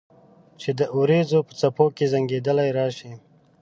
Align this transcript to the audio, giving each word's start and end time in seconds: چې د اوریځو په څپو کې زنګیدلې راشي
چې 0.61 0.69
د 0.79 0.81
اوریځو 0.95 1.39
په 1.47 1.53
څپو 1.59 1.85
کې 1.95 2.05
زنګیدلې 2.13 2.69
راشي 2.77 3.11